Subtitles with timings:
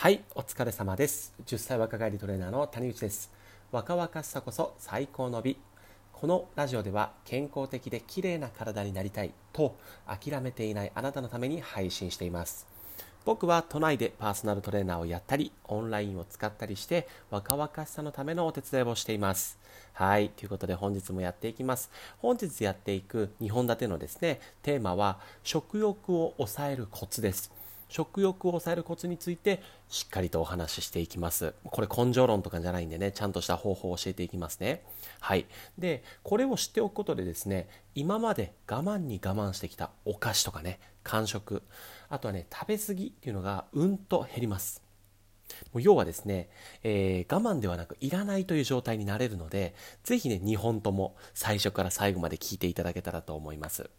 [0.00, 1.34] はいお疲れ様です。
[1.44, 3.32] 10歳若返りトレーナーの谷口です。
[3.72, 5.58] 若々しさこそ最高の美。
[6.12, 9.76] このラジオでは健康的で綺麗な体になりたいと
[10.06, 12.68] 諦めていないあなたのために配信しています。
[13.24, 19.58] 僕は都内でパーソナルトレーナーをやったりオンラインを使ったりして若々しさのためのお手伝いをしています。
[19.94, 21.90] はいということで本日もやっていきます。
[22.18, 27.57] 本日やっていく2本立てのですねテーマは食欲を抑えるコツです。
[27.88, 31.54] 食欲を抑えるコツについてしっかりとお話ししていきます。
[31.64, 34.82] これ根性論とかじゃないんでね、ちゃんとした方法を教えていきますね。
[35.20, 35.46] はい。
[35.78, 41.62] で、これを知っておくことでですね、今まで我慢に我慢してきたお菓子とかね、間食、
[42.08, 44.82] あとはね、食べ過ぎっていうのがうんと減ります。
[45.72, 46.48] もう要はですね、
[46.82, 49.74] えー、我慢ではなくいらないという状態になれるので、
[50.04, 53.90] ぜひね、2本とも最初から最後まで聞いていただけたらと思います。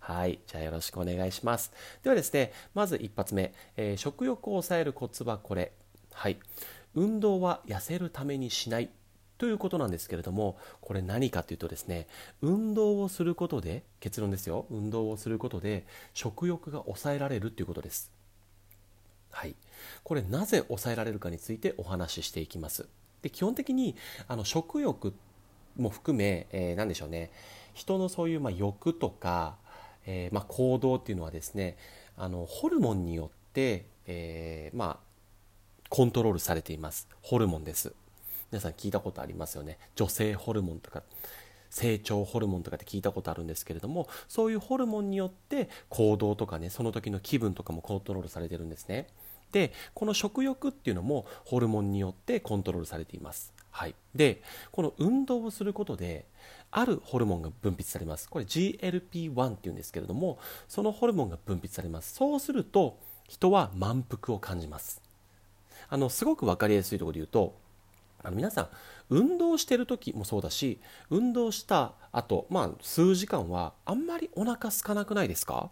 [0.00, 0.40] はい。
[0.46, 1.72] じゃあよろしくお願いします。
[2.02, 5.72] ではですね、まず一発目、えー、食欲を抑えるコツはこれ。
[6.12, 6.38] はい。
[6.94, 8.90] 運動は痩せるためにしない
[9.38, 12.08] ということなんですけれども、これ何かというとですね、
[12.42, 18.10] 運動をすることで、結論ですよ、運動をすることで食欲が抑えられるということです。
[19.30, 19.54] はい。
[20.02, 22.88] これなぜ抑えられるかについてお話ししていきます。
[23.22, 23.96] で、基本的に
[24.28, 25.14] あの食欲
[25.76, 27.30] も含め、えー、何でしょうね、
[27.72, 29.56] 人のそういうまあ欲とか、
[30.06, 31.76] えー、まあ、行動っていうのはですね
[32.16, 35.10] あのホルモンによって、えー、まあ、
[35.88, 37.08] コントロールされています。
[37.22, 37.92] ホルモンです。
[38.52, 39.78] 皆さん聞いたことありますよね。
[39.94, 41.02] 女性ホルモンとか
[41.70, 49.06] 成長ホルモンとかって聞いたことあるんですけれどもそういうホルモンによって行動とかねその時の気分とかもコントロールされてるんですね。
[49.52, 53.52] でこの食欲っていうのもホルモンによってコントロールされています。
[53.70, 56.26] はい、でこの運動をすることで
[56.72, 58.28] あるホルモンが分泌されます。
[58.28, 62.14] これ GLP-1 っていうんですけれどもそのホルモンが分泌されます。
[62.14, 65.00] そうすると人は満腹を感じます。
[65.88, 67.56] あのすごく分かりやすいところで言うと
[68.22, 68.68] あの皆さん
[69.08, 70.78] 運動してる時もそうだし
[71.08, 75.70] 運動した後、まあ数時間はあんまりお腹空かなくないですか？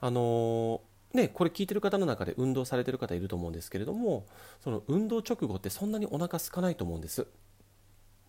[0.00, 0.80] あの
[1.14, 4.26] ね、これ聞いてる方の中で運動されてる方いると思うんですけれども
[4.60, 7.26] その運動直後ってそんなにお腹空かないと思うんです。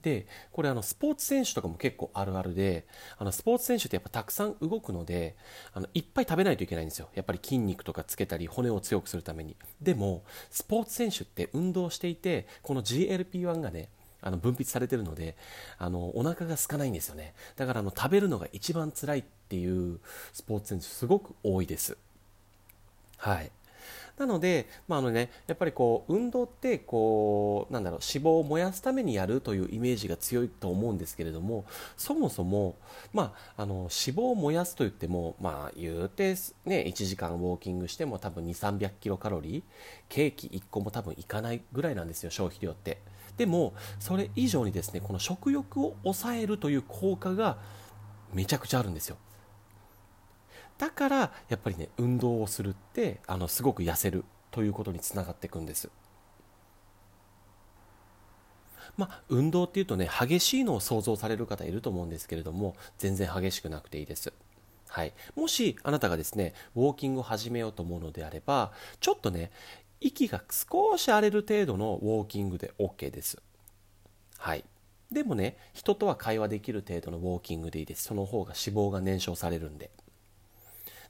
[0.02, 2.86] でこれあのスポーツ選手とかも結構あるあるで
[3.18, 5.38] あのスポーツ選手ってやっぱたくさん動くので
[5.72, 7.08] あのいっぱい食べないといけないんですよ。
[7.16, 9.56] やっぱり筋肉とかつけたり骨を強くするために。
[9.82, 13.90] でもスポーツ選手って運動していてこの GLP-1 がね
[14.22, 15.38] あの分泌されてるので
[15.78, 17.34] あのお腹が空かないんですよね。
[17.56, 20.02] だからあの食べるのが一番辛いっていう
[20.34, 21.98] スポーツ選手すごく多いです。
[23.24, 23.52] はい。
[24.18, 31.66] なので、まああのね、やっぱりこう運動ってこうなんだろう脂肪を燃やすためにやるというイメージが強いと思うんですけれども
[31.98, 32.76] そもそも、
[33.14, 36.36] まあ、あの脂肪を燃やすといっても、まあ、言うて、
[36.66, 39.64] ね、1時間ウォーキングしても多分2 3 0 0キロカロリー
[40.10, 43.00] ケーキ1個も多分いかないぐらいなんですよ消費量って。
[43.38, 47.58] でもそれ以上にですねこの食欲を抑えるという効果が
[48.32, 49.18] めちゃくちゃあるんですよ。
[50.78, 51.18] だから
[51.50, 55.90] やっぱりね運動をするってあのすごく痩せるということにつながっていくんです。
[58.96, 64.32] まあ、運動っていうとね激しいのを想像される方いると思うんですけれども全然激しくなくていいです、
[64.88, 69.52] はい、もしあなたがですねウォーキングを始めようと思うのであればちょっとね
[70.00, 73.42] 息が少し荒れる程度のウォーキングで OK です。
[74.38, 74.66] はい。
[75.10, 78.04] でもね人とは会話できる程度のウォーキングでいいです。
[78.04, 79.92] その方が脂肪が燃焼されるんで。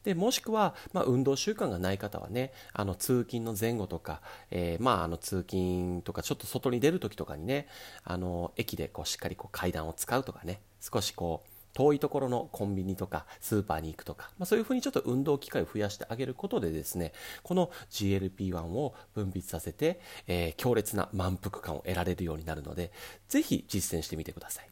[0.04, 4.22] でもしくは、まあ、運動習慣がない方はねあの通勤の前後とか、
[4.52, 7.68] えー、まあ、あの通勤とかちょっと外に出る時とかにね
[8.04, 22.92] あの駅でこうしっかりこう階段を使うとかね少しこう遠いところのコンビニとかスーパーに行くとか、まあ、そういうふうにちょっと運動機会を増やしてあげることでですねこの GLP-1 を分泌させて、えー、強烈な満腹感を得られるようになるので
[23.28, 24.70] ぜひ実践してみてください。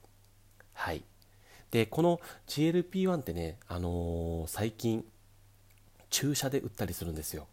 [0.73, 1.03] はい
[1.71, 5.05] でこの GLP-1 ってね、あのー、最近
[6.11, 7.47] 注射で打ったりするんですよ。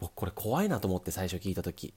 [0.00, 1.92] 僕これ怖いなと思って最初聞いた時。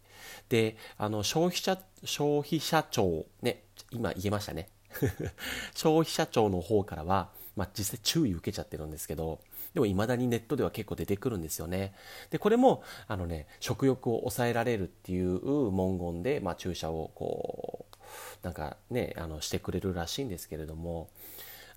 [0.49, 4.69] であの消費者消費者庁ね今言えましたね。
[5.73, 9.39] 消費者庁の方からは、まあ、実際注意受けちゃってるんですけど
[9.73, 11.93] でも未だにネットでは結構出てくるんですよね。
[12.29, 15.39] でこれもあのね食欲を抑えられるっていう
[15.71, 17.95] 文言で、まあ、注射をこう
[18.43, 21.09] なんかねあのしてくれるらしいんですけれども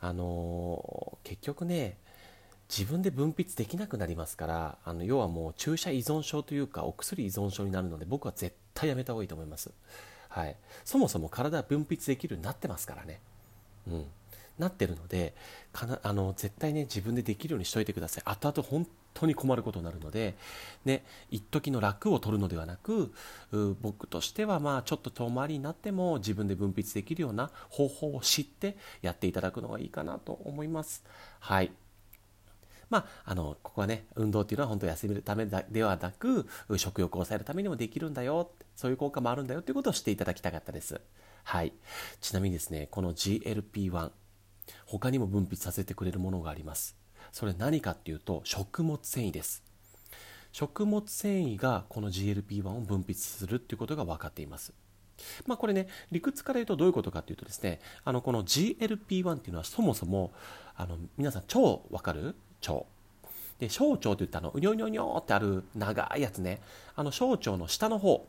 [0.01, 1.99] あのー、結局ね
[2.69, 9.71] 自分で分泌できなくなりますからあの要はもう注射依存症というかお薬依存症になるので僕は絶対やめた方がいいと思います、
[10.29, 13.21] はい、そもそも体は分泌できるようになってますからね。
[13.89, 14.05] うん。
[14.59, 15.35] なってるので
[15.73, 18.25] かなあの絶対ね自分でできるようにしといてください。
[18.27, 20.37] 後々本当当に困ることになるので、
[20.85, 23.13] ね、一時の楽を取るのではなく
[23.81, 31.05] 僕としてはまあちょっと遠回りになっても自分で分泌できるような方法を知ってやっていただくのがいいかなと思います。
[31.41, 31.73] はい。
[32.91, 36.47] まあ、あのここはね運動っていうのは本当休めるためではなく
[36.77, 41.01] 食欲を抑えるためにもできるんだよそういう効果もあるんだよということを知っていただきたかったです。
[41.45, 41.73] はい、
[42.21, 44.11] ちなみにですねこの GLP-1
[44.87, 46.97] 他にも分泌させてくれるものがあります。
[47.33, 49.63] それ何かっていうと食物繊維です。
[50.53, 54.73] 食物繊維がこの GLP-1 を分泌するっていうことが分かっています。
[55.47, 60.33] まあこれね理屈から言うとどういうことかっていうとですねあのこの GLP-1 っていうのはそもそも
[60.77, 62.35] あの皆さん腸わかる？
[62.67, 62.85] 腸
[63.59, 66.61] で小腸といったあのうにょにょにょってある長いやつね。
[66.95, 68.27] あの小腸の下の方。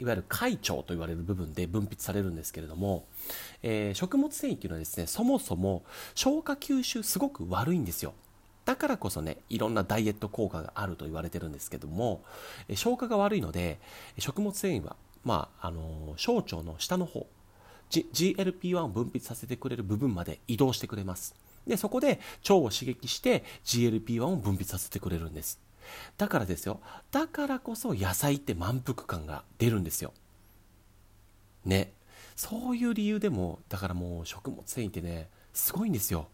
[0.00, 3.04] いわゆる快腸と言われる部分で分泌されるんですけれども、
[3.62, 5.84] えー、食物繊維っていうのはですねそもそも
[6.14, 8.14] 消化吸収すごく悪いんですよ。
[8.64, 12.24] だからこそねいろんなダイエット効果があると言われてるんですけども、
[12.68, 13.78] え消化が悪いので
[14.18, 17.26] 食物繊維は、まあ、あの小腸の下の方。
[17.90, 21.34] G GLP-1 を分泌させてくれる部分まで移動してくれます。
[21.66, 25.60] でそこで腸を刺激して GLP-1 を分泌させてくれるんです。
[26.16, 26.80] だからですよ。
[27.10, 30.12] だからこそ野菜って満腹感が出るんですよ。
[31.64, 31.92] ね。
[32.36, 36.28] そういう理由でもだからもう食物繊維ってねすごいんですよ。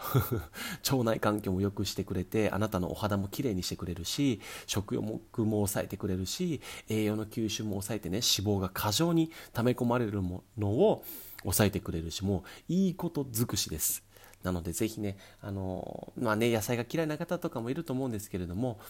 [0.90, 11.04] 腸内環境も良くしてくれてあなたのお肌もきれいにしてくれるし食欲も抑えてくれるし栄養の吸収も抑えてね脂肪が過剰に溜め込まれるものを
[11.42, 14.02] 抑えてくれるしもういいこと尽くしです。
[14.42, 18.80] なのでぜひねあのまあね野菜が嫌いな方とかもいると思うんですけれども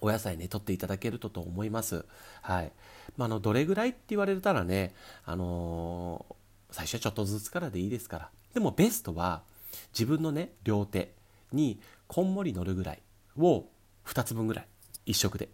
[0.00, 2.04] お野菜ね取っていただけるとと思います。
[2.42, 2.72] はい。
[3.16, 4.94] まあ、のどれぐらいって言われたらね、
[5.24, 8.30] あのー、最初はちょっとずつからでいいですから。
[8.54, 9.42] でもベストは
[9.92, 11.14] 自分のね両手
[11.52, 13.02] にこんもり乗るぐらい
[13.36, 13.66] を
[14.06, 14.66] 2つ分ぐらい
[15.06, 15.48] 1食で。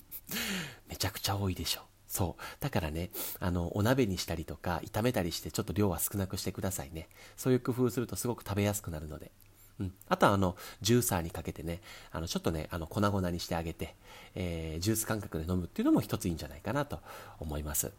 [0.88, 1.93] めちゃくちゃ多いでしょう。
[2.14, 2.42] そう。
[2.60, 7.08] だからね、あの、お鍋にしたりとか、炒めたりして、ちょっと量は少なくしてくださいね。
[7.36, 9.32] そういう工夫するとすごく食べやすくなるので。
[9.80, 11.80] うん、あとはあのジューサーにかけてね
[12.12, 13.96] あのちょっとねあの粉々にしてあげて、
[14.36, 17.00] えー、ジュース感覚で飲むっていうのも一ついいんじゃないかなと
[17.40, 17.90] 思います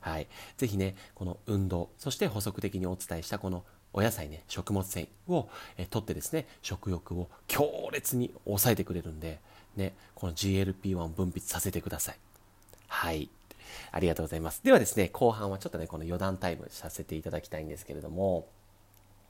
[0.00, 0.26] はい
[0.58, 3.64] ぜひねこの運動そして補足的にお伝えしたこの
[3.94, 5.48] お野菜ね食物繊維を、
[5.78, 9.40] えー、取ってですね食欲を強烈に抑えてくれるんで
[9.76, 12.18] ねこの GLP-1 を分泌させてください
[12.88, 13.30] はい
[13.92, 18.46] ありがとうございますではですね後半はちょっとねこの余談タイムさせていただきたいんですけれども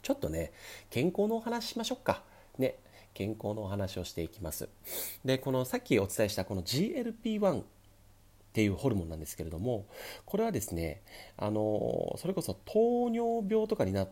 [0.02, 0.52] ちょっとね、
[0.90, 2.23] 健康のお話しましょうか。
[2.58, 2.76] ね、
[3.14, 4.69] 健康のお話をしていきます。
[5.25, 7.64] で、このさっきお伝えしたこの GLP-1 っ
[8.52, 9.87] ていうホルモンなんですけれども、
[10.25, 11.02] これはですね、
[11.37, 14.08] あの、それこそ糖尿病とかにな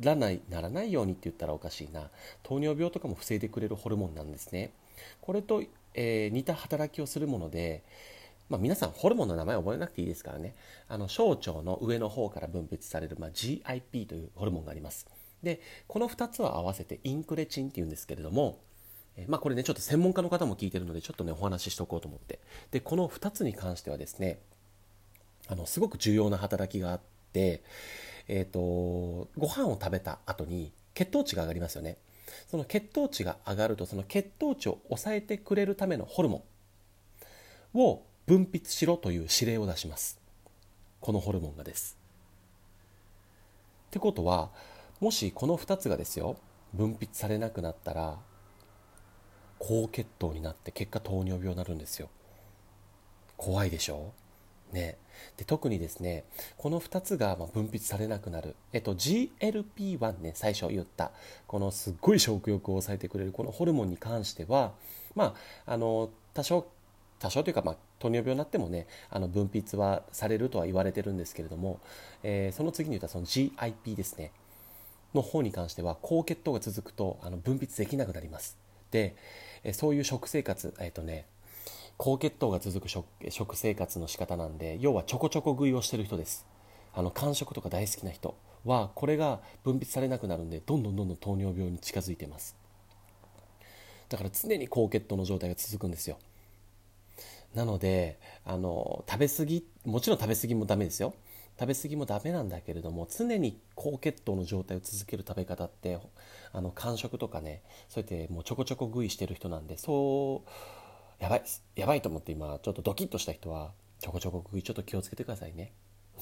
[0.00, 2.10] らない、ならないようにって言ったらおかしいな。
[2.42, 4.70] 糖尿病とかも防いでくれるホルモンなんですね。
[5.20, 5.62] これと、
[5.94, 7.82] えー、似た働きをするもので、
[8.48, 10.54] まあ、皆さんホルモンの名前覚えなくていいですからね。
[10.88, 15.06] あの小腸の上の方から分泌される、まあ、GIP というホルモンがあります。
[15.42, 18.60] でこの2つを合わせてインクレチンっていうんですけれども
[19.16, 22.40] えまあこれねちょっと専門家の方も聞いてるのでちょっとねお話ししておこうと思って。
[22.70, 24.38] でこの2つに関してはですね
[25.48, 27.00] あのすごく重要な働きがあっ
[27.32, 27.62] て
[28.28, 31.96] えっ、ー、とご飯を食べた後に血糖値が上がりますよね。
[32.50, 36.44] その血糖値が上がるとその血糖値を抑えてくれるためのホルモ
[37.74, 40.20] ンを分泌しろという指令を出します。
[41.00, 41.98] このホルモンがです。
[43.88, 44.50] ってことは
[45.00, 46.36] もしこの2つがですよ
[46.72, 48.18] 分泌されなくなったら
[49.58, 52.08] 高血糖になって結果糖尿病になるんですよ。
[53.36, 54.12] 怖いでしょ？
[54.72, 54.96] ね。
[55.36, 56.24] で特にですね
[56.56, 61.10] この2つが分泌されなくなる、えっと、GLP-1 ね最初言った。
[61.46, 64.72] このすっごい食欲を抑えてくれるこのホルモンに関しては
[65.14, 65.34] ま
[65.66, 66.66] ああの多少
[67.22, 71.78] 多少というか、まあ、糖尿病になってもねあの分泌はされるとは言われてるんですけれども、
[72.24, 74.32] えー、その次に言ったその GIP ですね。
[75.14, 78.58] の方に関しては高血糖が続くとあの分泌できなくなります。
[78.90, 79.14] で、
[79.62, 81.26] えそういう食生活えっ、ー、とね
[81.96, 86.44] 高血糖が続く食食生活の仕方なんで要はちょこちょこ食いをしてる人です。
[86.92, 88.34] あの間食とか大好きな人。
[88.64, 92.56] はこれが分泌されなくなるんでどんどんどんどん糖尿病に近づいてます。
[94.08, 96.18] だから常に高血糖の状態が続くんですよ。
[97.54, 101.14] なのであの食べ過ぎもちろん食べ過ぎもダメですよ
[101.58, 105.98] 食べ過ぎもダメなんだけれども常に高血糖の状態を続ける食べ方って
[106.52, 111.42] あの間食とかねそうやってもうちょこちょこ食いしてる人なんでそうやばい
[111.76, 115.72] やばいと思って今ちょっとドキッとした人はちょこちょこ食いちょっと気をつけてくださいね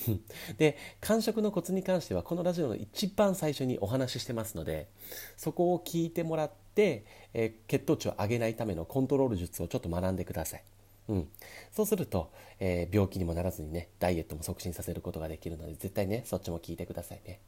[0.58, 4.88] で間食のコツに関してはこのラジオの一番最初にお話ししてますので
[5.36, 10.64] そこを聞いてもらって、え、血糖値を上げないためのコントロール術をちょっと学んでください。
[11.10, 11.28] うん、
[11.72, 17.40] そうすると、えー、病気にもならずにねダイエットも促進させることができるので絶対ねそっちも聞いてくださいね。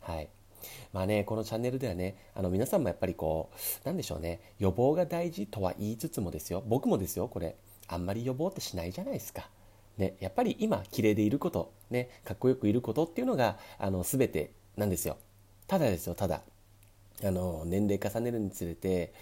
[0.00, 0.28] はい。
[0.92, 6.62] まあねこのチャンネルではねあの皆さんもやっぱりこうなんでしょうね予防が大事とは言いつつもですよ。
[6.66, 7.56] 僕もですよこれ
[7.88, 9.48] あんまり予防ってしないじゃないですか。
[9.96, 15.16] ね、やっぱり今綺麗でいること、ね、かっこよくいることっていうのがあの全てなんですよ。
[15.66, 16.42] ただですよただ。
[17.24, 19.14] あの年齢重ねるにつれて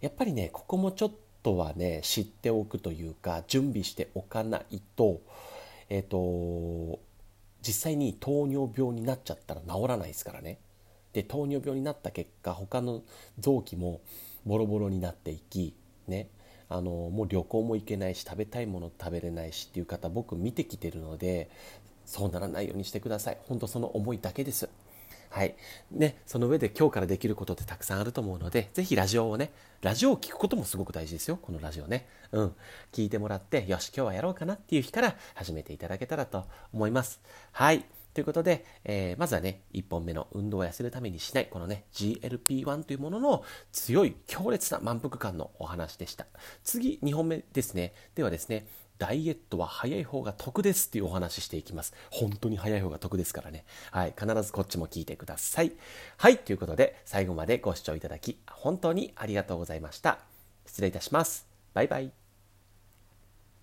[0.00, 1.12] やっぱりねここもちょっ
[1.48, 5.22] とはね知っておくというか準備しておかないと
[5.88, 6.98] えっ、ー、と
[7.62, 10.58] 実際に糖尿病になっちゃったら治らないですからね。
[11.14, 13.02] で糖尿病になった結果他の
[13.38, 14.02] 臓器も
[14.44, 15.74] ボロボロになっていき
[16.06, 16.28] ね
[16.68, 21.48] あのもう旅行も行けないし食べたいもの食べれないしっていう方僕見てきてるので
[22.04, 23.38] そうならないようにしてください。
[23.48, 24.68] 本当その思いだけです。
[25.30, 25.54] はい。
[25.90, 32.08] ね、その上で今日からできることってたくさんあると思うので、ぜひラジオをね、ラジオを聞くこともすごく大事ですよ、このラジオね。
[32.32, 32.54] うん。
[32.92, 37.20] 聞いてもらって、よし、今日はやろうかなっていう日から始めていただけたらと思います。
[37.52, 37.84] はい。
[38.14, 46.26] ということで、えー、まずはね、1本目の運動を痩せるためにしない、このね、GLP-1 というものの強い、強烈な満腹感のお話でした。
[46.64, 47.92] 次、2本目ですね。
[48.16, 48.66] ではですね、
[48.98, 51.94] ダイエットは早い方が得ですっていうお話ししていきます。
[52.10, 53.64] 本当に早い方が得ですからね。
[53.90, 54.14] はい。
[54.18, 55.72] 必ずこっちも聞いてください。
[56.16, 56.38] はい。
[56.38, 60.18] ということで、最後までご視聴いただき、本当にありがとうございました。
[60.66, 61.46] 失礼いたします。
[61.74, 62.27] バイバイ。